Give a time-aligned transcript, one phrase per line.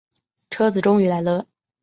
[0.49, 1.45] 车子终于来了